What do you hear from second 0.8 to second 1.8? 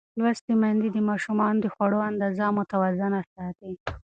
د ماشومانو د